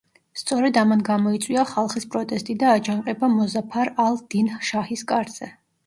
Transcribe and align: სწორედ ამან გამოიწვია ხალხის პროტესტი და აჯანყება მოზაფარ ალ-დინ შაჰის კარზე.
სწორედ 0.41 0.79
ამან 0.83 1.03
გამოიწვია 1.09 1.65
ხალხის 1.73 2.09
პროტესტი 2.17 2.57
და 2.65 2.73
აჯანყება 2.81 3.33
მოზაფარ 3.37 3.97
ალ-დინ 4.09 4.55
შაჰის 4.73 5.11
კარზე. 5.15 5.57